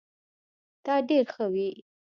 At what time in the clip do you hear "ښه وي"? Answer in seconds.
1.33-1.69